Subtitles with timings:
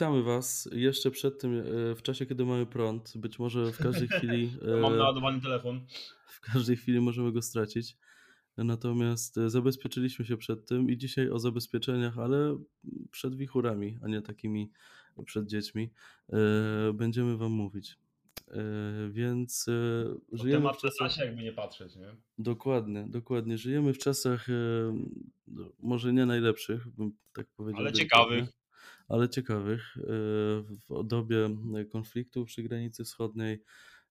[0.00, 3.12] witamy Was jeszcze przed tym, e, w czasie, kiedy mamy prąd.
[3.16, 4.52] Być może w każdej chwili.
[4.80, 5.86] Mam e, naładowany telefon.
[6.26, 7.96] W każdej chwili możemy go stracić.
[8.56, 12.58] Natomiast e, zabezpieczyliśmy się przed tym i dzisiaj o zabezpieczeniach, ale
[13.10, 14.70] przed wichurami, a nie takimi
[15.24, 15.90] przed dziećmi,
[16.94, 17.98] będziemy Wam mówić.
[19.10, 19.66] Więc
[20.32, 21.16] żyjemy temat w czasach.
[21.18, 22.16] jakby nie patrzeć, nie?
[22.38, 23.58] Dokładnie, dokładnie.
[23.58, 24.46] Żyjemy w czasach
[25.48, 27.80] no, może nie najlepszych, bym tak powiedział.
[27.80, 28.59] Ale ciekawych.
[29.10, 29.96] Ale ciekawych.
[29.96, 30.02] e,
[30.90, 31.56] W dobie
[31.92, 33.62] konfliktu przy granicy wschodniej,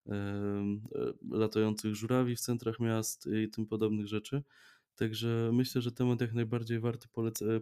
[0.08, 0.66] e, e,
[1.32, 4.44] latających żurawi w centrach miast i tym podobnych rzeczy.
[4.96, 7.08] Także myślę, że temat jak najbardziej warty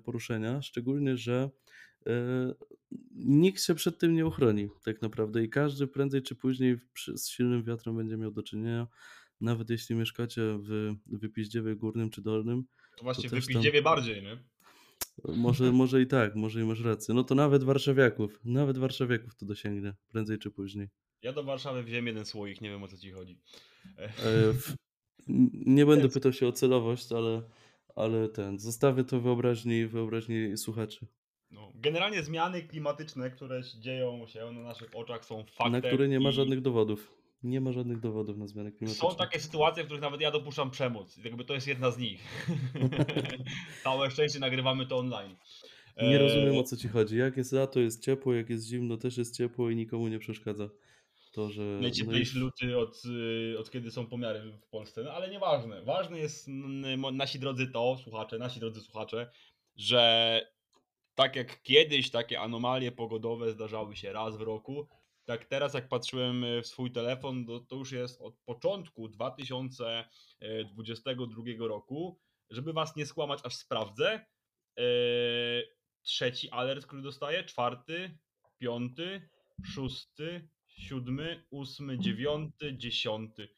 [0.04, 1.50] poruszenia, szczególnie, że
[2.08, 2.12] e,
[3.16, 6.77] nikt się przed tym nie uchroni tak naprawdę i każdy prędzej czy później
[7.16, 8.88] z silnym wiatrem będzie miał do czynienia.
[9.41, 12.63] Nawet jeśli mieszkacie w Wypiździewie Górnym czy Dolnym,
[12.98, 14.38] To właśnie też w tam- Wypiździewie bardziej, nie?
[15.26, 17.13] Może, może i tak, może i masz rację.
[17.15, 20.87] No to nawet warszawiaków, nawet warszawiaków to dosięgnie, prędzej czy później.
[21.21, 23.41] Ja do Warszawy wziąłem jeden słoik, nie wiem o co ci chodzi.
[23.98, 24.54] E, E,
[25.65, 27.41] nie będę pytał się o celowość, ale,
[27.96, 31.07] ale ten, zostawię to wyobraźni, wyobraźni słuchaczy,
[31.52, 35.71] No, generalnie zmiany klimatyczne, które dzieją się na naszych oczach są faktem.
[35.71, 37.13] na które nie ma żadnych dowodów.
[37.43, 39.10] Nie ma żadnych dowodów na zmiany klimatyczne.
[39.10, 41.18] Są takie sytuacje, w których nawet ja dopuszczam przemoc.
[41.18, 42.24] Jakby to jest jedna z nich.
[43.84, 45.35] Całe szczęście nagrywamy to online.
[46.02, 47.18] Nie E, rozumiem o co ci chodzi.
[47.18, 50.70] Jak jest lato, jest ciepło, jak jest zimno, też jest ciepło i nikomu nie przeszkadza
[51.32, 51.62] to, że.
[51.62, 53.02] no Najcieplejszy i- luty od,
[53.54, 55.82] y, od kiedy są pomiary w Polsce, no ale nieważne.
[55.84, 56.48] Ważne jest,
[57.13, 59.32] nasi drodzy to, słuchacze, nasi drodzy słuchacze,
[59.76, 60.41] że
[61.15, 64.88] tak jak kiedyś takie anomalie pogodowe zdarzały się raz w roku,
[65.28, 71.68] tak teraz jak patrzyłem y, w swój telefon, to, to już jest od początku 2022
[71.68, 72.20] roku.
[72.50, 74.26] Żeby was nie skłamać, aż sprawdzę.
[74.80, 74.84] e,
[76.02, 78.18] Trzeci alert, który dostaję, czwarty,
[78.58, 79.30] piąty,
[79.66, 83.50] szósty, siódmy, ósmy, dziewiąty, dziesiąty.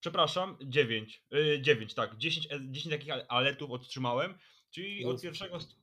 [0.00, 1.24] Przepraszam, dziewięć.
[1.30, 2.16] Yy, dziewięć, tak.
[2.16, 4.38] Dziesięć, e, dziesięć takich al- alertów otrzymałem.
[4.70, 5.40] Czyli od Jezus.
[5.40, 5.76] 1, st-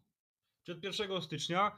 [0.63, 1.72] czyli od 1 stycznia e,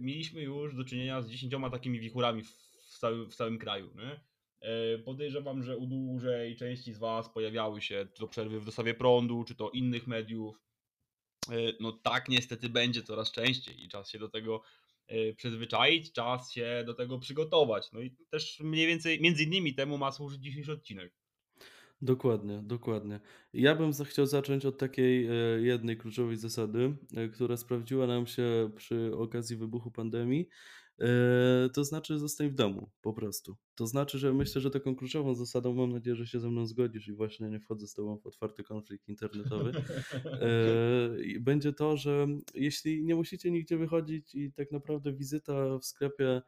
[0.00, 3.90] mieliśmy już do czynienia z dziesięcioma takimi wichurami w, całym, w całym kraju.
[3.96, 4.20] Nie?
[4.60, 8.94] E, podejrzewam, że u dłużej części z Was pojawiały się czy to przerwy w dostawie
[8.94, 10.60] prądu, czy to innych mediów.
[11.50, 14.62] E, No tak niestety będzie coraz częściej i czas się do tego
[15.06, 17.92] e, przyzwyczaić, czas się do tego przygotować.
[17.92, 21.12] No i też mniej więcej, między innymi temu ma służyć dzisiejszy odcinek.
[22.02, 23.20] Dokładnie, dokładnie.
[23.52, 28.26] Ja bym za- chciał zacząć od takiej e, jednej kluczowej zasady, e, która sprawdziła nam
[28.26, 30.48] się przy okazji wybuchu pandemii.
[31.00, 33.56] E, To znaczy, zostań w domu po prostu.
[33.74, 37.08] To znaczy, że myślę, że taką kluczową zasadą, mam nadzieję, że się ze mną zgodzisz
[37.08, 39.72] i właśnie nie wchodzę z Tobą w otwarty konflikt internetowy.
[40.42, 45.84] E, i Będzie to, że jeśli nie musicie nigdzie wychodzić i tak naprawdę wizyta w
[45.84, 46.42] sklepie,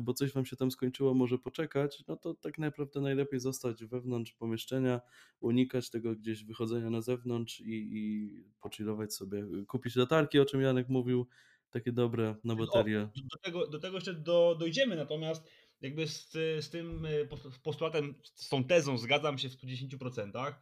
[0.00, 4.32] bo coś wam się tam skończyło, może poczekać, no to tak naprawdę najlepiej zostać wewnątrz
[4.32, 5.00] pomieszczenia,
[5.40, 9.44] unikać tego gdzieś wychodzenia na zewnątrz i, i pochillować sobie.
[9.68, 11.26] Kupić latarki, o czym Janek mówił,
[11.70, 13.08] takie dobre na baterię.
[13.16, 15.44] do, do, tego, do tego jeszcze do, dojdziemy, natomiast
[15.80, 20.54] jakby z, z tym e, pos- postulatem, z tą tezą zgadzam się w 110%, e,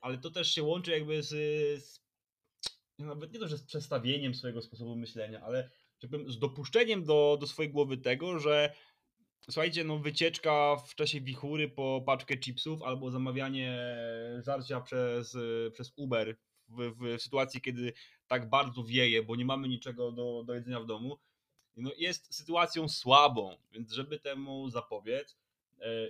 [0.00, 1.28] ale to też się łączy jakby z,
[1.84, 2.00] z
[2.98, 5.70] nawet nie to, że z przestawieniem swojego sposobu myślenia, ale
[6.08, 8.72] powiem, z dopuszczeniem do, do swojej głowy tego, że
[9.40, 13.78] słuchajcie, no wycieczka w czasie wichury po paczkę chipsów albo zamawianie
[14.46, 15.36] żarcia przez,
[15.72, 16.36] przez Uber
[16.68, 17.92] w, w sytuacji, kiedy
[18.26, 21.18] tak bardzo wieje, bo nie mamy niczego do, do jedzenia w domu,
[21.76, 25.36] no jest sytuacją słabą, więc żeby temu zapobiec,
[25.80, 26.08] e,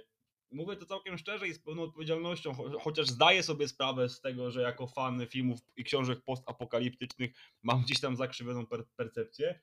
[0.50, 4.50] mówię to całkiem szczerze i z pełną odpowiedzialnością, cho- chociaż zdaję sobie sprawę z tego,
[4.50, 7.30] że jako fan filmów i książek postapokaliptycznych
[7.62, 9.60] mam gdzieś tam zakrzywioną per percepcję,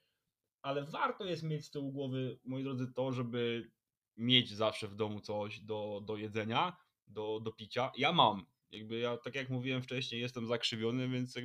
[0.67, 3.71] ale warto jest mieć z tyłu głowy, moi drodzy, to, żeby
[4.17, 6.77] mieć zawsze w domu coś do, do jedzenia,
[7.07, 7.91] do, do picia.
[7.97, 8.45] Ja mam.
[8.71, 11.35] Jakby ja, tak jak mówiłem wcześniej, jestem zakrzywiony, więc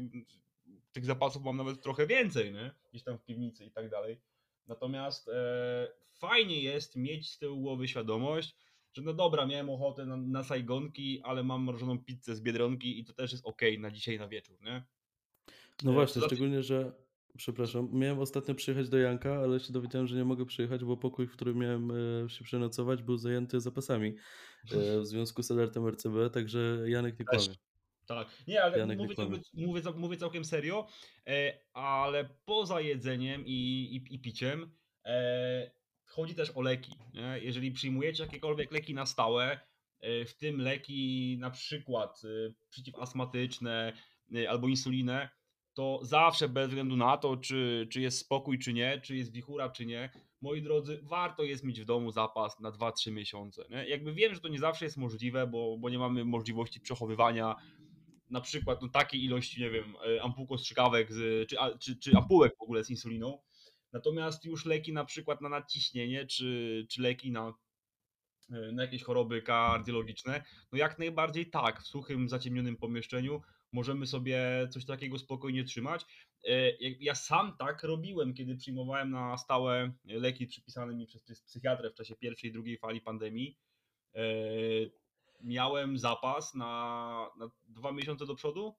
[0.93, 2.71] tych zapasów mam nawet trochę więcej, nie?
[2.91, 4.21] Gdzieś tam w piwnicy i tak dalej.
[4.67, 8.57] Natomiast e, fajnie jest mieć z tyłu głowy świadomość,
[8.93, 13.05] że no dobra, miałem ochotę na, na sajgonki, ale mam mrożoną pizzę z Biedronki i
[13.05, 14.83] to też jest ok na dzisiaj, na wieczór, nie?
[15.83, 16.93] No E, właśnie, tym- szczególnie, że
[17.37, 21.27] przepraszam, miałem ostatnio przyjechać do Janka, ale się dowiedziałem, że nie mogę przyjechać, bo pokój,
[21.27, 21.91] w którym miałem
[22.25, 24.17] e, się przenocować, był zajęty zapasami
[24.73, 27.45] e, w związku z alertem RCB, także Janek nie kłamie.
[28.07, 29.31] Tak, nie, ale Janek nie mówię, kłamie.
[29.31, 30.87] mówię, mówię, cał- mówię całkiem serio,
[31.27, 33.53] e, ale poza jedzeniem i,
[33.97, 34.71] i, i piciem
[36.07, 36.93] chodzi też o leki.
[37.15, 37.39] Nie?
[37.43, 39.61] Jeżeli przyjmujecie jakiekolwiek leki na stałe,
[40.27, 42.23] w tym leki na przykład
[42.71, 43.93] przeciwastmatyczne
[44.49, 45.29] albo insulinę,
[45.75, 49.71] to zawsze bez względu na to, czy, czy jest spokój, czy nie, czy jest wichura,
[49.71, 50.11] czy nie,
[50.43, 53.65] moi drodzy, warto jest mieć w domu zapas na 2-3 miesiące.
[53.71, 53.89] Nie?
[53.89, 57.57] Jakby wiem, że to nie zawsze jest możliwe, bo, bo nie mamy możliwości przechowywania
[58.31, 62.57] na przykład no, takiej ilości, nie wiem, e, ampułek ostrzykawek z, czy, czy, czy ampułek
[62.59, 63.39] w ogóle z insuliną.
[63.93, 67.55] Natomiast już leki na przykład na nadciśnienie, czy, czy leki na,
[68.49, 70.43] na jakieś choroby kardiologiczne,
[70.73, 73.43] no jak najbardziej tak, w suchym, zaciemnionym pomieszczeniu
[73.73, 76.07] możemy sobie coś takiego spokojnie trzymać.
[76.49, 81.95] E, ja sam tak robiłem, kiedy przyjmowałem na stałe leki przypisane mi przez psychiatrę w
[81.95, 83.59] czasie pierwszej i drugiej fali pandemii.
[84.15, 84.23] E,
[85.41, 88.75] miałem zapas na, na dwa miesiące do przodu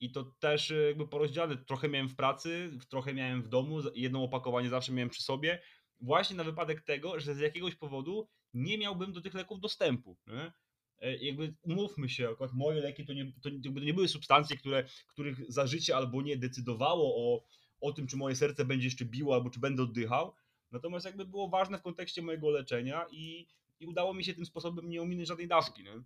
[0.00, 1.56] i to też jakby porozdziale.
[1.56, 5.62] Trochę miałem w pracy, trochę miałem w domu, jedno opakowanie zawsze miałem przy sobie,
[6.00, 10.16] właśnie na wypadek tego, że z jakiegoś powodu nie miałbym do tych leków dostępu.
[10.26, 10.52] Nie?
[11.00, 13.50] E, jakby umówmy się, akurat moje leki to nie, to
[13.80, 17.44] nie były substancje, które, których za życie albo nie decydowało o,
[17.80, 20.34] o tym, czy moje serce będzie jeszcze biło, albo czy będę oddychał.
[20.70, 23.46] Natomiast jakby było ważne w kontekście mojego leczenia i,
[23.80, 25.84] i udało mi się tym sposobem nie ominąć żadnej dawki.
[25.84, 26.02] Nie?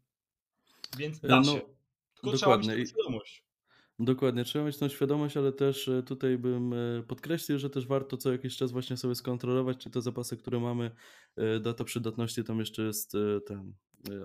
[0.98, 1.60] Więc da no, się.
[2.14, 2.64] Tylko dokładnie.
[2.64, 3.43] trzeba mieć świadomość.
[3.98, 8.16] Dokładnie, trzeba mieć tą świadomość, ale też e, tutaj bym e, podkreślił, że też warto
[8.16, 10.90] co jakiś czas właśnie sobie skontrolować, czy te zapasy, które mamy,
[11.36, 13.12] e, data przydatności tam jeszcze jest
[13.46, 13.74] ten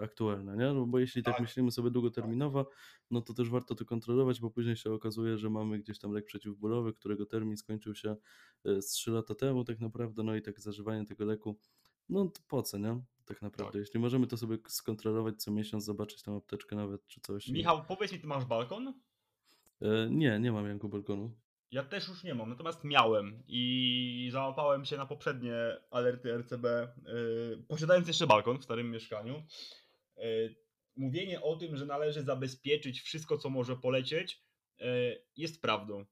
[0.03, 0.73] aktualna, nie?
[0.73, 2.69] No bo jeśli tak, tak myślimy sobie długoterminowo,
[3.11, 6.25] no to też warto to kontrolować, bo później się okazuje, że mamy gdzieś tam lek
[6.25, 8.15] przeciwbólowy, którego termin skończył się
[8.65, 11.59] z 3 lata temu tak naprawdę, no i tak zażywanie tego leku,
[12.09, 13.01] no to po co, nie?
[13.25, 13.79] Tak naprawdę, tak.
[13.79, 17.47] jeśli możemy to sobie skontrolować co miesiąc, zobaczyć tam apteczkę nawet, czy coś.
[17.47, 18.93] Michał, powiedz mi, ty masz balkon?
[19.81, 21.31] E, nie, nie mam Janku balkonu.
[21.71, 25.53] Ja też już nie mam, natomiast miałem i załapałem się na poprzednie
[25.91, 26.63] alerty RCB,
[27.05, 29.43] yy, posiadając jeszcze balkon w starym mieszkaniu.
[30.17, 30.55] Yy,
[30.95, 34.43] mówienie o tym, że należy zabezpieczyć wszystko, co może polecieć,
[34.79, 34.85] yy,
[35.37, 36.05] jest prawdą.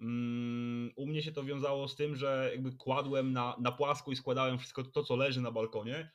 [0.00, 3.76] Mm, u mnie się to wiązało z tym, że jakby kładłem na, na
[4.08, 6.12] i składałem wszystko to, co leży na balkonie,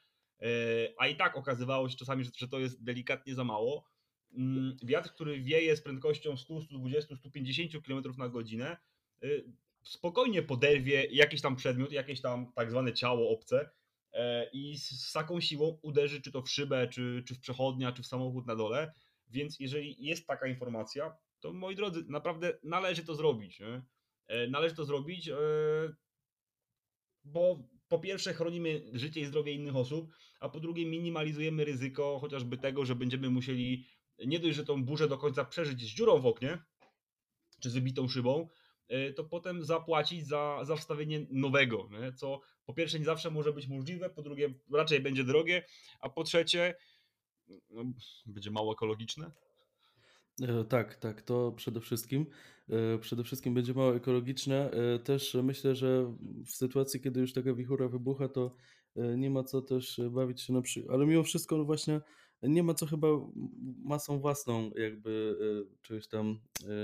[0.97, 3.83] a i tak okazywało się czasami, że, że to jest delikatnie za mało
[4.83, 8.77] wiatr, który wieje z prędkością 100, 120, 150 km na godzinę,
[9.23, 9.45] y,
[9.83, 13.69] spokojnie poderwie jakiś tam przedmiot, jakieś tam tak zwane ciało obce
[14.13, 18.03] e, i z taką siłą uderzy czy to w szybę, czy, czy w przechodnia, czy
[18.03, 18.93] w samochód na dole.
[19.29, 23.59] Więc jeżeli jest taka informacja, to moi drodzy, naprawdę należy to zrobić.
[23.59, 23.81] Nie?
[24.27, 25.35] E, należy to zrobić, e,
[27.23, 32.57] bo po pierwsze chronimy życie i zdrowie innych osób, a po drugie minimalizujemy ryzyko chociażby
[32.57, 33.85] tego, że będziemy musieli
[34.25, 36.57] nie dość, że tą burzę do końca przeżyć z dziurą w oknie,
[37.59, 38.49] czy z wybitą szybą,
[38.87, 42.13] e, to potem zapłacić za, za wstawienie nowego, nie?
[42.13, 45.65] co po pierwsze nie zawsze może być możliwe, po drugie raczej będzie drogie,
[45.99, 46.75] a po trzecie
[47.69, 47.83] no,
[48.25, 49.31] będzie mało ekologiczne.
[50.41, 52.25] E, tak, tak, to przede wszystkim.
[52.69, 54.71] E, przede wszystkim będzie mało ekologiczne.
[55.03, 56.15] Też myślę, że
[56.45, 58.55] w sytuacji, kiedy już taka wichura wybucha, to
[58.95, 60.95] nie ma co też bawić się na przykład.
[60.95, 62.01] Ale mimo wszystko, no właśnie
[62.43, 63.07] nie ma co chyba
[63.83, 66.39] masą własną jakby e, czegoś tam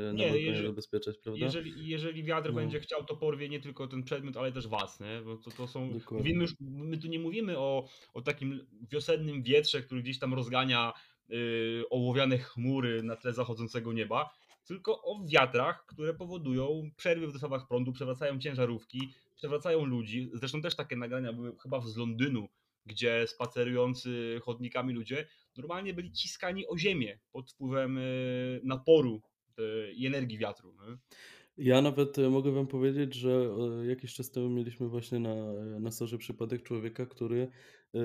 [0.09, 1.45] e, na jeżeli, zabezpieczać, prawda?
[1.45, 2.55] Jeżeli, jeżeli wiatr no.
[2.55, 5.21] będzie chciał, to porwie nie tylko ten przedmiot, ale też was, nie?
[5.25, 9.81] Bo to, to są, mówimy już, my tu nie mówimy o, o takim wiosennym wietrze,
[9.81, 10.93] który gdzieś tam rozgania
[11.29, 14.29] yy, ołowiane chmury na tle zachodzącego nieba,
[14.65, 20.29] tylko o wiatrach, które powodują przerwy w dostawach prądu, przewracają ciężarówki, przewracają ludzi.
[20.33, 22.49] Zresztą też takie nagrania były chyba z Londynu,
[22.85, 28.01] gdzie spacerujący chodnikami ludzie normalnie byli ciskani o ziemię pod wpływem e,
[28.63, 29.21] naporu
[29.95, 30.73] i energii wiatru.
[30.73, 30.97] Nie?
[31.57, 33.49] Ja nawet e, mogę wam powiedzieć, że
[33.87, 37.51] jakiś czas temu mieliśmy właśnie na, na sorze przypadek człowieka, który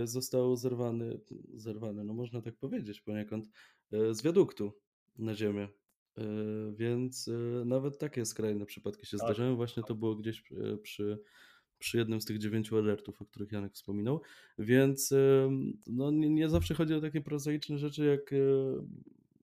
[0.05, 1.21] został zerwany,
[1.55, 3.49] zerwany, no można tak powiedzieć poniekąd,
[3.91, 4.73] z wiaduktu
[5.19, 5.69] na ziemię.
[6.77, 7.31] Więc
[7.65, 9.57] nawet takie skrajne przypadki się tak, zdarzają.
[9.57, 11.19] Właśnie to było gdzieś przy przy
[11.95, 14.21] jednym z tych dziewięciu alertów, o których Janek wspominał.
[14.59, 15.15] Więc
[15.87, 18.37] no, nie, nie zawsze chodzi o takie prozaiczne rzeczy, jak e,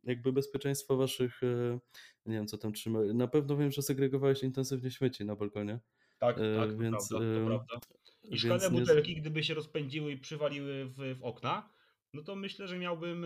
[0.04, 1.80] jakby bezpieczeństwo waszych, e,
[2.26, 3.00] nie wiem co tam trzyma.
[3.14, 5.80] Na pewno wiem, że segregowałeś intensywnie śmieci na balkonie.
[6.20, 7.80] Tak, e, tak, więc, to prawda, to prawda.
[8.24, 11.70] I szklane butelki, gdyby się rozpędziły i przywaliły w, w okna,
[12.14, 13.26] no to myślę, że miałbym,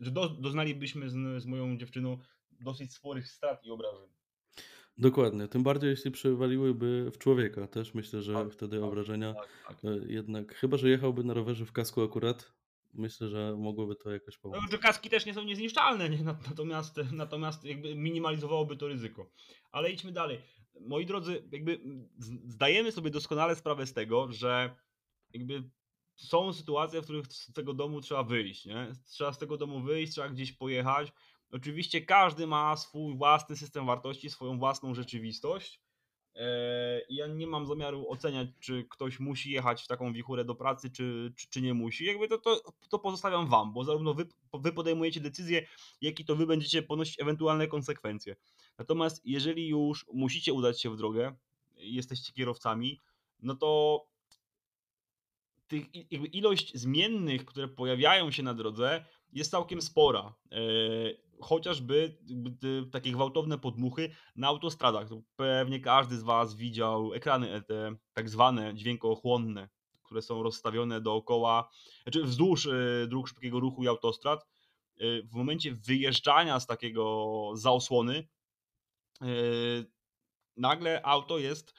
[0.00, 2.18] że do, doznalibyśmy z, z moją dziewczyną
[2.60, 4.17] dosyć sporych strat i obrażeń.
[4.98, 9.48] Dokładnie, tym bardziej jeśli przewaliłyby w człowieka, też myślę, że tak, wtedy tak, obrażenia tak,
[9.68, 9.84] tak.
[9.84, 12.52] E, jednak, chyba że jechałby na rowerze w kasku akurat,
[12.94, 14.58] myślę, że mogłoby to jakoś pomóc.
[14.62, 16.22] No, że kaski też nie są niezniszczalne, nie?
[16.22, 19.30] Natomiast, natomiast jakby minimalizowałoby to ryzyko.
[19.72, 20.40] Ale idźmy dalej.
[20.80, 21.80] Moi drodzy, jakby
[22.46, 24.76] zdajemy sobie doskonale sprawę z tego, że
[25.32, 25.70] jakby
[26.16, 28.92] są sytuacje, w których z tego domu trzeba wyjść, nie?
[29.06, 31.12] Trzeba z tego domu wyjść, trzeba gdzieś pojechać,
[31.52, 35.80] Oczywiście każdy ma swój własny system wartości, swoją własną rzeczywistość.
[36.34, 40.90] E, Ja nie mam zamiaru oceniać, czy ktoś musi jechać w taką wichurę do pracy,
[40.90, 42.04] czy, czy, czy nie musi.
[42.04, 45.66] Jakby to, to, to pozostawiam wam, bo zarówno wy, wy podejmujecie decyzję,
[46.00, 48.36] jak i to wy będziecie ponosić ewentualne konsekwencje.
[48.78, 51.36] Natomiast jeżeli już musicie udać się w drogę,
[51.76, 53.00] jesteście kierowcami,
[53.40, 54.04] no to
[55.68, 60.34] tych, i- ilość zmiennych, które pojawiają się na drodze, jest całkiem spora.
[61.40, 62.18] Chociażby
[62.92, 65.08] takie gwałtowne podmuchy na autostradach.
[65.08, 69.68] To pewnie każdy z Was widział ekrany e, te tak zwane dźwiękoochłonne,
[70.02, 71.70] które są rozstawione dookoła,
[72.02, 74.46] znaczy wzdłuż e, dróg szybkiego ruchu i autostrad.
[75.00, 78.28] E, w momencie wyjeżdżania z takiego zaosłony,
[80.56, 81.74] nagle auto jest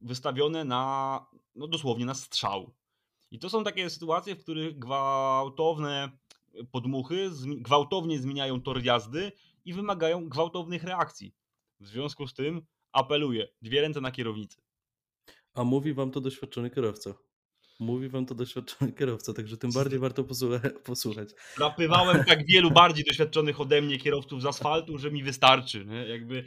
[0.00, 2.74] wystawione na, no dosłownie na strzał.
[3.30, 6.18] I to są takie sytuacje, w których gwałtowne
[6.72, 9.32] podmuchy gwałtownie zmieniają tor jazdy
[9.64, 11.34] i wymagają gwałtownych reakcji.
[11.80, 12.62] W związku z tym
[12.92, 14.60] apeluję, dwie ręce na kierownicy.
[15.54, 17.14] A mówi wam to doświadczony kierowca.
[17.80, 21.28] Mówi wam to doświadczony kierowca, także tym bardziej warto posłucha- posłuchać.
[21.58, 25.84] Napywałem tak wielu bardziej doświadczonych ode mnie kierowców z asfaltu, że mi wystarczy.
[25.86, 25.96] Nie?
[26.08, 26.44] Jakby,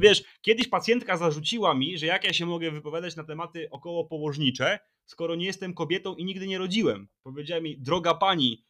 [0.00, 5.34] wiesz, kiedyś pacjentka zarzuciła mi, że jak ja się mogę wypowiadać na tematy okołopołożnicze, skoro
[5.34, 7.08] nie jestem kobietą i nigdy nie rodziłem.
[7.22, 8.64] Powiedziała mi, droga pani,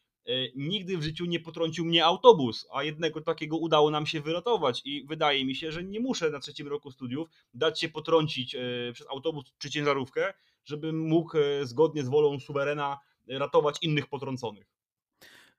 [0.55, 5.05] nigdy w życiu nie potrącił mnie autobus, a jednego takiego udało nam się wyratować i
[5.05, 8.59] wydaje mi się, że nie muszę na trzecim roku studiów dać się potrącić e,
[8.93, 10.33] przez autobus czy ciężarówkę,
[10.65, 14.73] żebym mógł e, zgodnie z wolą suwerena ratować innych potrąconych.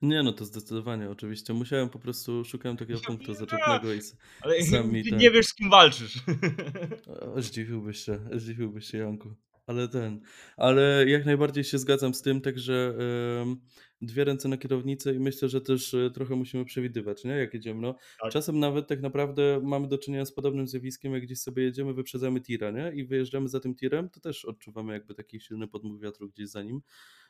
[0.03, 1.53] Nie, no to zdecydowanie, oczywiście.
[1.53, 4.01] Musiałem po prostu, szukałem takiego punktu zaczepnego i
[4.41, 6.19] Ale Sami ty ten- nie wiesz z kim walczysz.
[7.37, 9.35] o, zdziwiłbyś się, zdziwiłbyś się, Janku.
[9.67, 10.21] Ale ten,
[10.57, 12.95] ale jak najbardziej się zgadzam z tym, także
[14.07, 17.31] dwie ręce na kierownicę i myślę, że też e, trochę musimy przewidywać, nie?
[17.31, 17.81] Jak jedziemy.
[17.81, 18.33] No, Tak.
[18.33, 22.41] Czasem nawet tak naprawdę mamy do czynienia z podobnym zjawiskiem, jak gdzieś sobie jedziemy, wyprzedzamy
[22.41, 22.93] tira, nie?
[22.95, 26.63] I wyjeżdżamy za tym tirem, to też odczuwamy jakby taki silny podmuch wiatru gdzieś za
[26.63, 26.81] nim.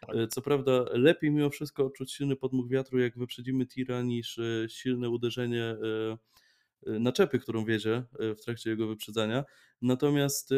[0.01, 0.17] Tak.
[0.17, 4.69] E, Co prawda lepiej mimo wszystko odczuć silny podmuch wiatru, jak wyprzedzimy tira, niż e,
[4.69, 5.77] silne uderzenie
[6.87, 9.45] naczepy, którą wiezie e, w trakcie jego wyprzedzania.
[9.83, 10.57] Natomiast e,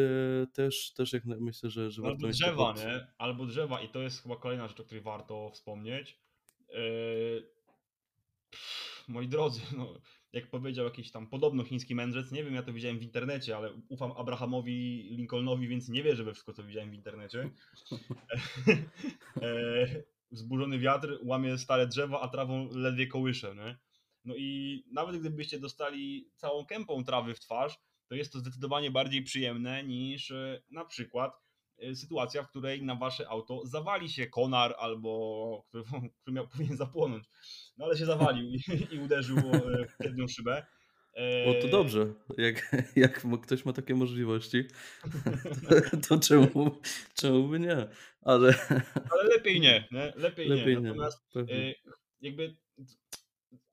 [0.53, 3.07] też, też jak myślę, że, że warto Albo mieć drzewa, pod- nie?
[3.17, 6.19] Albo drzewa i to jest chyba kolejna rzecz, o której warto wspomnieć.
[6.69, 7.49] Yy,
[8.51, 9.93] pff, Moi drodzy, no,
[10.33, 13.73] jak powiedział jakiś tam podobno chiński mędrzec, nie wiem, ja to widziałem w internecie, ale
[13.89, 17.49] ufam Abrahamowi Lincolnowi, więc nie wierzę we wszystko, co widziałem w internecie.
[19.41, 19.87] E,
[20.31, 23.77] Wzburzony wiatr łamie stare drzewa, a trawą ledwie kołysze, nie?
[24.27, 29.23] No i nawet gdybyście dostali całą kępą trawy w twarz, to jest to zdecydowanie bardziej
[29.23, 31.41] przyjemne niż e, na przykład
[31.79, 35.83] e, sytuacja, w której na wasze auto zawali się konar albo który,
[36.21, 37.23] który miał powinien zapłonąć.
[37.77, 38.61] No ale się zawalił i,
[38.95, 40.65] i uderzył e, w przednią szybę.
[41.15, 42.13] E, O, to dobrze.
[42.37, 44.63] Jak, jak ktoś ma takie możliwości,
[46.09, 46.79] to czemu,
[47.13, 47.87] czemu by nie?
[48.21, 48.53] Ale
[49.11, 50.13] Ale lepiej nie, nie?
[50.15, 50.81] Lepiej, lepiej nie.
[50.81, 50.87] nie.
[50.87, 51.55] Natomiast Pewnie.
[51.55, 51.73] e,
[52.21, 52.55] jakby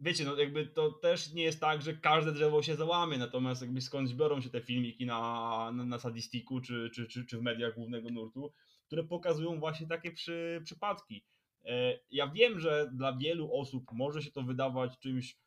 [0.00, 3.80] wiecie, no jakby to też nie jest tak, że każde drzewo się załamie, natomiast jakby
[3.80, 7.74] skądś biorą się te filmiki na, na, na sadistiku czy, czy, czy, czy w mediach
[7.74, 8.52] głównego nurtu,
[8.86, 11.24] które pokazują właśnie takie przy, przypadki.
[11.64, 15.38] E, Ja wiem, że dla wielu osób może się to wydawać czymś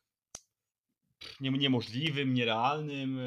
[1.40, 3.20] nie- niemożliwym, nierealnym,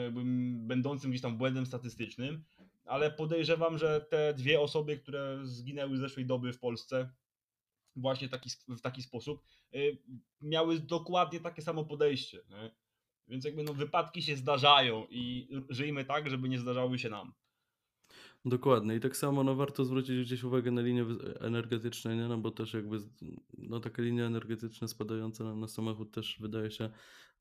[0.68, 2.44] będącym gdzieś tam błędem statystycznym,
[2.86, 7.10] ale podejrzewam, że te dwie osoby, które zginęły z zeszłej doby w Polsce,
[7.96, 9.44] właśnie taki, w taki sposób,
[9.76, 9.98] y,
[10.42, 12.42] miały dokładnie takie samo podejście.
[12.50, 12.72] Nie?
[13.28, 17.34] Więc jakby no, wypadki się zdarzają i żyjmy tak, żeby nie zdarzały się nam.
[18.46, 18.96] Dokładnie.
[18.96, 21.06] I tak samo no, warto zwrócić gdzieś uwagę na linie
[21.40, 22.28] energetyczne, nie?
[22.28, 22.98] No bo też jakby
[23.58, 26.90] no, taka linia energetyczna spadająca nam na samochód też wydaje się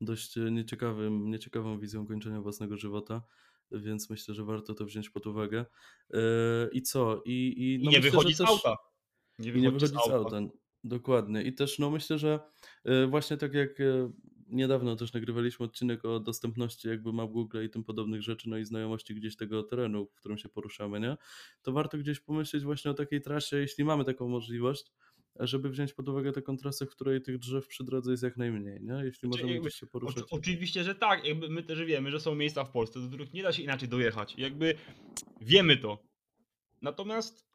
[0.01, 3.23] dość nieciekawym, nieciekawą wizją kończenia własnego żywota,
[3.73, 5.67] więc myślę, że warto to wziąć pod uwagę.
[6.15, 6.19] E,
[6.73, 7.23] I co?
[7.25, 8.49] I, i, I no nie myślę, wychodzi z też...
[8.49, 8.77] auta.
[9.43, 10.41] I nie wychodzi z auta.
[10.85, 11.43] Dokładnie.
[11.43, 12.41] I też no myślę, że
[12.85, 14.13] e, właśnie tak jak e,
[14.47, 18.65] niedawno też nagrywaliśmy odcinek o dostępności jakby map Google i tym podobnych rzeczy, no i
[18.65, 21.17] znajomości gdzieś tego terenu, w którym się poruszamy, nie?
[21.63, 24.93] To warto gdzieś pomyśleć właśnie o takiej trasie, jeśli mamy taką możliwość,
[25.41, 28.81] żeby wziąć pod uwagę taką trasę, w której tych drzew przy drodze jest jak najmniej,
[28.83, 29.05] nie?
[29.05, 30.25] Jeśli możemy jakby gdzieś się poruszać.
[30.31, 31.25] oczywiście, że tak.
[31.25, 33.89] Jakby my też wiemy, że są miejsca w Polsce, do których nie da się inaczej
[33.89, 34.35] dojechać.
[34.39, 34.75] Jakby
[35.41, 36.03] wiemy to.
[36.83, 37.51] Natomiast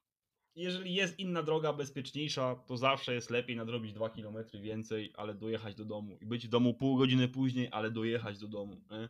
[0.56, 5.76] jeżeli jest inna droga bezpieczniejsza, to zawsze jest lepiej nadrobić 2 km więcej, ale dojechać
[5.76, 6.18] do domu.
[6.22, 8.82] I być w domu pół godziny później, ale dojechać do domu.
[8.92, 9.10] Nie?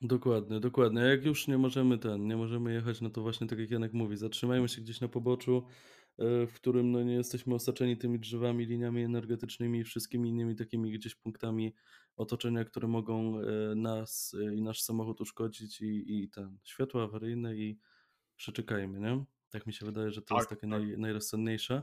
[0.00, 1.00] Dokładnie, dokładnie.
[1.00, 4.16] Jak już nie możemy ten, nie możemy jechać, no to właśnie tak jak Janek mówi,
[4.16, 5.66] zatrzymajmy się gdzieś na poboczu,
[6.18, 10.92] e, w którym no nie jesteśmy osaczeni tymi drzewami, liniami energetycznymi i wszystkimi innymi takimi
[10.92, 11.74] gdzieś punktami
[12.16, 17.56] otoczenia, które mogą e, nas e, i nasz samochód uszkodzić i, i ten światła awaryjne
[17.56, 17.78] i
[18.36, 19.24] przeczekajmy, nie?
[19.52, 20.80] Tak mi się wydaje, że to jest Tak, takie tak.
[20.80, 21.82] naj, najrozsądniejsze.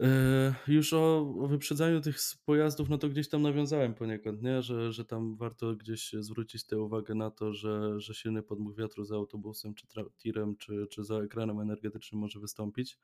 [0.00, 4.62] E, Już o, o wyprzedzaniu tych pojazdów, no to gdzieś tam nawiązałem poniekąd, nie?
[4.62, 9.04] Że, że tam warto gdzieś zwrócić tę uwagę na to, że, że silny podmuch wiatru
[9.04, 9.86] za autobusem, czy
[10.18, 12.98] tirem, czy, czy za ekranem energetycznym może wystąpić.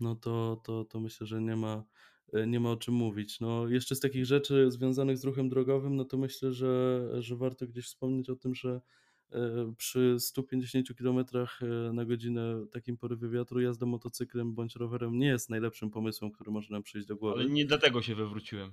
[0.00, 1.84] No to, to, to myślę, że nie ma,
[2.32, 3.40] e, nie ma o czym mówić.
[3.40, 7.66] No, jeszcze z takich rzeczy związanych z ruchem drogowym, no to myślę, że, że warto
[7.66, 8.80] gdzieś wspomnieć o tym, że
[9.76, 11.24] przy 150 km
[11.92, 16.72] na godzinę takim porywie wiatru jazda motocyklem bądź rowerem nie jest najlepszym pomysłem, który może
[16.72, 17.46] nam przyjść do Ale głowy.
[17.50, 18.72] nie dlatego się wywróciłem.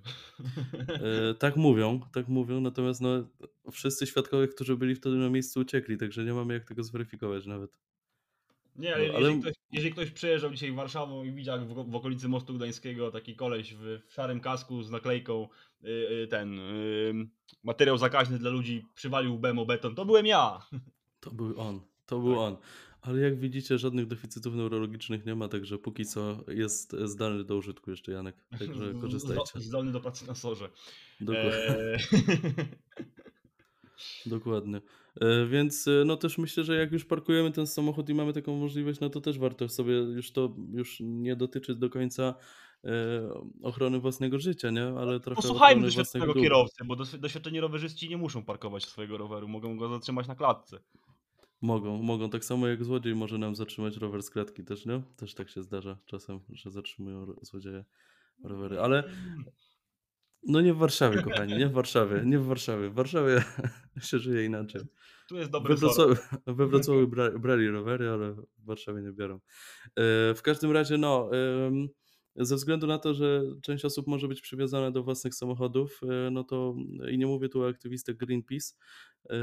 [0.89, 3.27] E, Tak mówią, tak mówią, natomiast no,
[3.72, 7.72] wszyscy świadkowie, którzy byli wtedy na miejscu uciekli, także nie mamy jak tego zweryfikować nawet.
[8.75, 11.96] Nie, ale No, jeżeli ale ktoś, jeżeli ktoś przejeżdżał dzisiaj Warszawą i widział w, w
[11.96, 15.48] okolicy Mostu Gdańskiego taki koleś w, w szarym kasku z naklejką
[15.84, 17.13] y, y, ten y,
[17.63, 20.68] materiał zakaźny dla ludzi przywalił łbem o beton, to byłem ja.
[21.20, 22.39] to był on, to był Tak.
[22.39, 22.58] on.
[23.01, 27.92] Ale jak widzicie, żadnych deficytów neurologicznych nie ma, także póki co jest zdalny do użytku
[27.92, 29.60] jeszcze Janek, także korzystajcie.
[29.60, 30.70] Zdolny do pracy na sorze.
[31.22, 31.51] Dokładnie.
[31.51, 32.00] Eee,
[34.25, 34.82] Dokładnie.
[35.22, 38.55] E, Więc e, no też myślę, że jak już parkujemy ten samochód i mamy taką
[38.55, 42.36] możliwość, no to też warto sobie już to już nie dotyczy do końca
[42.84, 42.89] e,
[43.62, 44.84] ochrony własnego życia, nie?
[44.84, 49.89] Ale trochę Posłuchajmy doświadczonego kierowcy, bo doświadczeni rowerzyści nie muszą parkować swojego roweru, mogą go
[49.89, 50.79] zatrzymać na klatce.
[51.62, 52.29] Mogą, mogą.
[52.29, 55.01] Tak samo jak złodziej może nam zatrzymać rower z klatki też, nie?
[55.15, 57.86] Też tak się zdarza czasem, że zatrzymują złodzieje
[58.43, 58.79] rowery.
[58.79, 59.03] Ale
[60.47, 62.89] no nie w Warszawie, kochani, nie w Warszawie, nie w Warszawie.
[62.89, 63.43] W Warszawie
[64.01, 64.81] się żyje inaczej.
[65.29, 65.95] Tu jest We dobry sort.
[65.95, 66.15] Wrocławiu,
[66.47, 69.35] we Wrocławiu bra, brali rowery, ale w Warszawie nie biorą.
[69.35, 69.39] E,
[70.33, 71.29] W każdym razie, no,
[72.35, 76.44] ze względu na to, że część osób może być przywiązana do własnych samochodów, e, no
[76.44, 76.75] to
[77.11, 78.74] i nie mówię tu o aktywistach Greenpeace,
[79.29, 79.35] e,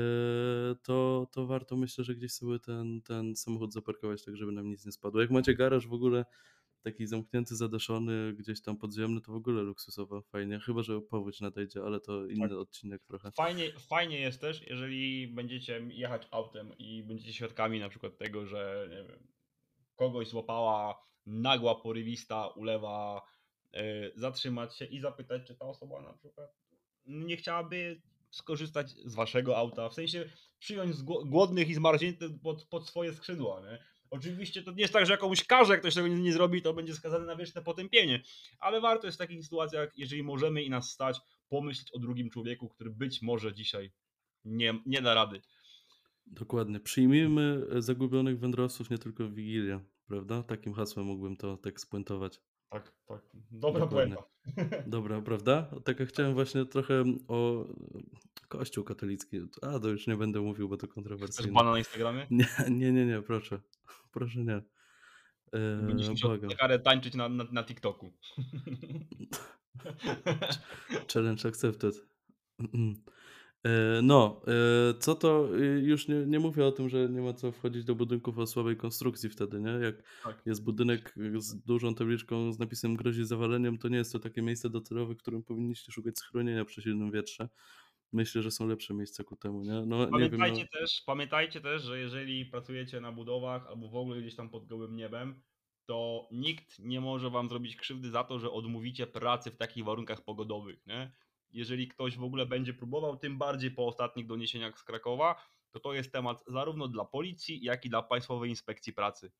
[0.82, 4.86] to, to warto myślę, że gdzieś sobie ten, ten samochód zaparkować tak, żeby nam nic
[4.86, 5.20] nie spadło.
[5.20, 6.24] Jak macie garaż w ogóle
[6.82, 10.60] taki zamknięty, zadaszony, gdzieś tam podziemny, to w ogóle luksusowo, fajnie.
[10.60, 12.58] Chyba, że powódź nadejdzie, ale to inny Tak.
[12.58, 13.32] odcinek trochę.
[13.32, 18.88] Fajnie, fajnie jest też, jeżeli będziecie jechać autem i będziecie świadkami na przykład tego, że
[18.90, 19.28] nie wiem,
[19.96, 23.22] kogoś złapała nagła porywista ulewa,
[23.72, 26.50] e, zatrzymać się i zapytać, czy ta osoba na przykład
[27.06, 33.12] nie chciałaby skorzystać z waszego auta, w sensie przyjąć głodnych i zmarzniętych pod, pod swoje
[33.14, 33.84] skrzydła, nie?
[34.10, 36.94] Oczywiście to nie jest tak, że jakąś karze, ktoś tego nie, nie zrobi, to będzie
[36.94, 38.22] skazany na wieczne potępienie,
[38.58, 42.68] ale warto jest w takich sytuacjach, jeżeli możemy i nas stać, pomyśleć o drugim człowieku,
[42.68, 43.92] który być może dzisiaj
[44.44, 45.40] nie, nie da rady.
[46.26, 46.80] Dokładnie.
[46.80, 50.42] Przyjmijmy zagubionych wędrowców nie tylko w Wigilię, prawda?
[50.42, 52.40] Takim hasłem mógłbym to tak spuentować.
[52.70, 53.20] Tak, tak.
[53.50, 54.16] Dobra Dokładnie.
[54.16, 54.82] puenta.
[54.86, 55.70] Dobra, prawda?
[55.84, 57.66] Tak jak chciałem właśnie trochę o
[58.48, 59.40] Kościół katolicki.
[59.62, 61.52] A, to już nie będę mówił, bo to Chcesz kontrowersyjne.
[61.52, 62.26] bana na Instagramie?
[62.30, 63.60] Nie, nie, nie, nie, proszę.
[64.12, 64.62] Proszę nie.
[65.86, 66.50] Będziesz Eee, musiał błagam.
[66.50, 68.12] za karę tańczyć na, na, na TikToku.
[71.12, 71.94] Challenge accepted.
[73.64, 74.42] E, No,
[74.90, 77.84] e, co to, y, już nie, nie mówię o tym, że nie ma co wchodzić
[77.84, 79.70] do budynków o słabej konstrukcji wtedy, nie?
[79.70, 80.42] Jak Tak.
[80.46, 84.70] jest budynek z dużą tabliczką z napisem grozi zawaleniem, to nie jest to takie miejsce
[84.70, 87.48] docelowe, w którym powinniście szukać schronienia przy silnym wietrze.
[88.12, 89.72] Myślę, że są lepsze miejsca ku temu, nie?
[89.72, 93.96] No, nie wiem, no, Pamiętajcie też, pamiętajcie też, że jeżeli pracujecie na budowach albo w
[93.96, 95.42] ogóle gdzieś tam pod gołym niebem,
[95.86, 100.24] to nikt nie może wam zrobić krzywdy za to, że odmówicie pracy w takich warunkach
[100.24, 101.12] pogodowych, nie?
[101.52, 105.94] Jeżeli ktoś w ogóle będzie próbował, tym bardziej po ostatnich doniesieniach z Krakowa, to to
[105.94, 109.32] jest temat zarówno dla policji, jak i dla Państwowej Inspekcji Pracy.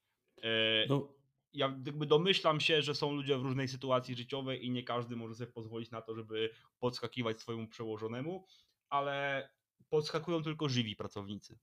[0.42, 1.14] E, no,
[1.53, 5.35] ja jakby domyślam się, że są ludzie w różnej sytuacji życiowej i nie każdy może
[5.35, 8.46] sobie pozwolić na to, żeby podskakiwać swojemu przełożonemu,
[8.88, 9.49] ale
[9.88, 11.59] podskakują tylko żywi pracownicy.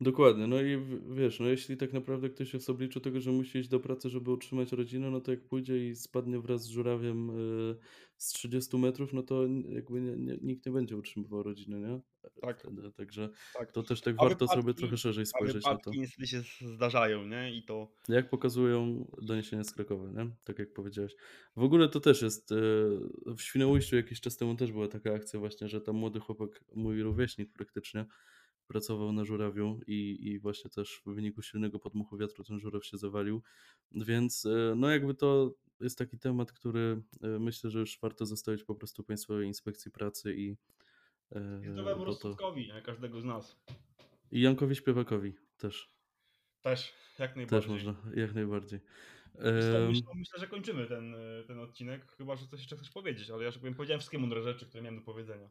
[0.00, 3.32] Dokładnie, no i w- wiesz, no jeśli tak naprawdę ktoś jest w obliczu tego, że
[3.32, 6.66] musi iść do pracy, żeby utrzymać rodzinę, no to jak pójdzie i spadnie wraz z
[6.68, 7.30] żurawiem
[7.70, 7.76] y,
[8.16, 12.00] z 30 metrów, no to n- jakby nie, nie, nikt nie będzie utrzymywał rodziny, nie?
[12.40, 13.28] Tak, Wtedy, także
[13.58, 13.72] tak.
[13.72, 15.76] to też tak A warto sobie wypadki- trochę szerzej A spojrzeć na to.
[15.76, 17.56] wypadki niestety się zdarzają, nie?
[17.56, 20.30] I to Jak pokazują doniesienia z Krakowa, nie?
[20.44, 21.14] Tak jak powiedziałeś.
[21.56, 22.56] W ogóle to też jest, y,
[23.36, 27.02] w Świnoujściu jakiś czas temu też była taka akcja właśnie, że tam młody chłopak, mój
[27.02, 28.06] rówieśnik praktycznie,
[28.66, 32.98] pracował na żurawiu i, i właśnie też w wyniku silnego podmuchu wiatru ten żuraw się
[32.98, 33.42] zawalił.
[33.92, 38.64] Więc e, no jakby to jest taki temat, który e, myślę, że już warto zostawić
[38.64, 40.56] po prostu Państwowej Inspekcji Pracy i,
[41.32, 42.36] e, jest dobremu bo to?
[42.84, 43.64] Każdego z nas.
[44.30, 45.94] i Jankowi Śpiewakowi też.
[46.62, 47.72] Też, jak Też najbardziej.
[47.72, 48.80] można, jak najbardziej.
[49.34, 51.14] Myślę myślę, że kończymy ten,
[51.46, 54.18] ten odcinek, chyba że coś jeszcze chcesz powiedzieć, ale ja, że tak powiem, powiedziałem wszystkie
[54.18, 55.50] mądre rzeczy, które miałem do powiedzenia.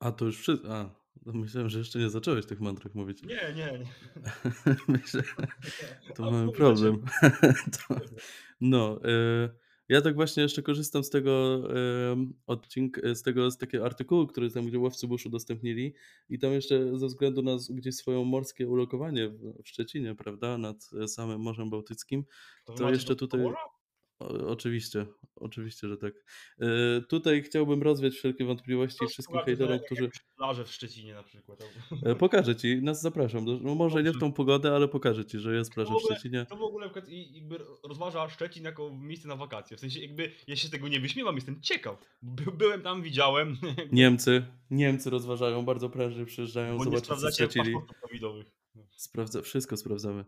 [0.00, 0.90] A to już wszy a,
[1.26, 3.22] no myślałem, że jeszcze nie zacząłeś tych mądrych mówić.
[3.22, 3.86] Nie, nie, nie.
[4.88, 5.22] Myślę
[6.16, 7.04] to A mamy problem.
[7.88, 7.94] To
[8.60, 9.50] no, yy,
[9.88, 11.62] ja tak właśnie jeszcze korzystam z tego,
[12.12, 15.94] em, odcink z tego z takiego artykułu, który tam, gdzie łowcy burz udostępnili
[16.28, 20.90] i tam jeszcze ze względu na gdzieś swoją morskie ulokowanie w w Szczecinie, prawda, nad,
[21.02, 22.24] e, samym Morzem Bałtyckim,
[22.64, 23.40] To to jeszcze tutaj?
[24.18, 26.12] O oczywiście, oczywiście, że tak.
[26.58, 26.68] Yy,
[27.08, 31.58] tutaj chciałbym rozwiać wszelkie wątpliwości To wszystkim hejterom, którzy plażę w Szczecinie na przykład,
[32.02, 33.44] E, pokażę ci, nas zapraszam.
[33.44, 36.02] Do no może nie w tą pogodę, ale pokażę ci, że jest w plaża w
[36.02, 36.44] Szczecinie.
[36.46, 36.90] kto w ogóle
[37.30, 39.76] jakby rozważa Szczecin jako miejsce na wakacje?
[39.76, 41.98] W sensie jakby ja się z tego nie wyśmiewam, jestem ciekaw.
[42.22, 43.56] By byłem tam, widziałem,
[43.92, 48.46] Niemcy, Niemcy rozważają, bardzo prężnie przyjeżdżają bo nie zobaczyć co sprawdzacie paszportów covidowych.
[48.74, 48.82] No.
[48.96, 50.24] Sprawdza wszystko sprawdzamy.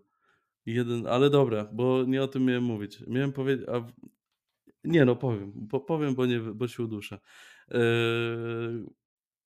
[0.67, 3.05] Jeden ale dobra, bo nie o tym miałem mówić.
[3.07, 3.87] Miałem powiedzieć a
[4.85, 7.19] nie no, powiem, bo powiem, bo nie bo się uduszę.
[7.69, 7.81] Eee,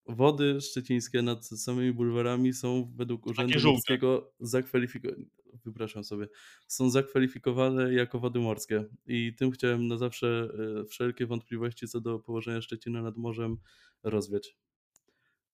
[0.07, 3.61] wody szczecińskie nad samymi bulwarami są według Urzędu.
[3.65, 5.09] Morskiego zakwalifiko
[5.65, 6.29] wypraszam sobie,
[6.67, 10.49] są zakwalifikowane jako wody morskie i tym chciałem na zawsze,
[10.81, 13.57] e, wszelkie wątpliwości co do położenia Szczecina nad morzem
[14.03, 14.57] rozwiać.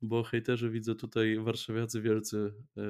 [0.02, 2.82] Bo hejterzy widzę tutaj warszawiacy wielcy, e,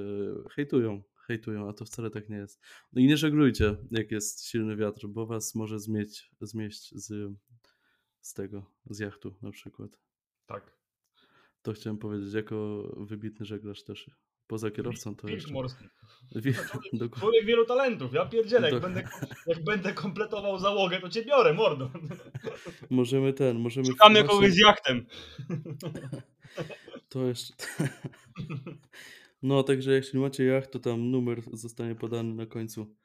[0.51, 2.61] hejtują, hejtują, a to wcale tak nie jest.
[2.93, 7.33] No i nie żeglujcie, jak jest silny wiatr, bo was może zmieć zmieść z
[8.21, 9.91] z tego, z jachtu na przykład.
[10.47, 10.77] Tak.
[11.63, 14.11] To chciałem powiedzieć jako wybitny żeglarz też.
[14.47, 15.85] Poza kierowcą to jeszcze morski.
[16.35, 16.53] Wi
[16.93, 19.03] No człowiek człowiek wielu talentów, ja pierdzielę, jak będę
[19.47, 21.91] jak będę kompletował załogę, to cię biorę, mordo.
[22.91, 25.07] Możemy ten, możemy Szukamy kogoś z jachtem.
[27.09, 27.55] To jeszcze
[29.43, 32.97] No, także jeśli macie jacht, to tam numer zostanie podany na końcu,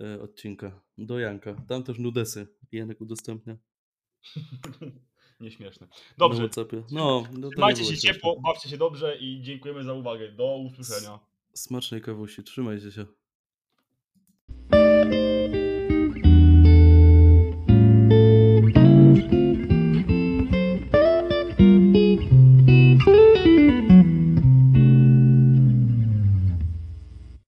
[0.00, 1.54] e, odcinka do Janka.
[1.68, 3.56] Tam też nudesy Janek udostępnia.
[5.40, 5.86] Nieśmieszne.
[5.86, 6.38] Na Dobrze.
[6.42, 6.82] WhatsAppie.
[6.92, 8.14] No, no to nie Trzymajcie było się śmieszne.
[8.14, 10.32] ciepło, bawcie się dobrze i dziękujemy za uwagę.
[10.32, 11.18] Do usłyszenia.
[11.54, 13.06] smacznej kawusi, trzymajcie się.